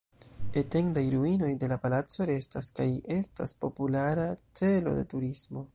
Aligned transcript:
Etendaj 0.61 1.03
ruinoj 1.15 1.51
de 1.63 1.69
la 1.73 1.77
palaco 1.85 2.27
restas, 2.31 2.71
kaj 2.79 2.89
estas 3.19 3.55
populara 3.65 4.29
celo 4.63 4.97
de 5.01 5.07
turismo. 5.15 5.67